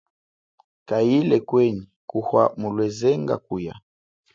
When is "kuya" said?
3.45-3.73